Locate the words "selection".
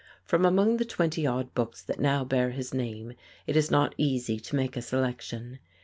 4.81-5.59